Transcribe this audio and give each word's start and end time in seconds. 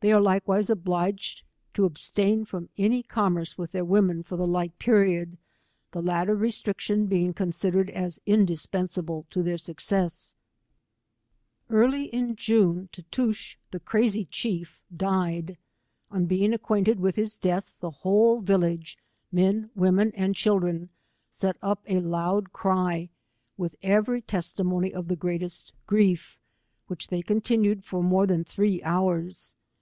They 0.00 0.12
are 0.12 0.20
likewise 0.20 0.70
obliged 0.70 1.42
to 1.74 1.84
abstain 1.84 2.44
from 2.44 2.68
any 2.78 3.02
com 3.02 3.34
merce 3.34 3.58
with 3.58 3.72
their 3.72 3.84
women 3.84 4.22
for 4.22 4.36
the 4.36 4.46
like 4.46 4.78
period, 4.78 5.36
the 5.90 6.00
latter 6.00 6.36
restriction 6.36 7.06
being 7.06 7.34
considered 7.34 7.90
as 7.90 8.20
indispensible 8.24 9.26
to 9.30 9.42
their 9.42 9.58
success. 9.58 10.32
Early 11.68 12.04
in 12.04 12.36
June 12.36 12.88
Tootoosch, 12.92 13.56
the 13.72 13.80
crazj 13.80 14.28
chief, 14.30 14.80
died. 14.96 15.58
On 16.12 16.26
being 16.26 16.52
acquainted 16.54 17.00
with 17.00 17.16
his 17.16 17.36
death 17.36 17.76
the 17.80 17.90
whole 17.90 18.38
village, 18.40 18.96
men, 19.32 19.70
women 19.74 20.12
and 20.14 20.36
children, 20.36 20.88
set 21.30 21.56
up 21.60 21.82
a 21.88 21.98
loud 21.98 22.52
cry, 22.52 23.10
with 23.56 23.74
every 23.82 24.20
testimony 24.22 24.94
of 24.94 25.08
the 25.08 25.16
greatest 25.16 25.72
grief, 25.88 26.38
which 26.86 27.08
they 27.08 27.22
continued 27.22 27.82
for 27.82 28.04
more 28.04 28.28
than 28.28 28.44
three 28.44 28.80
hours. 28.84 29.56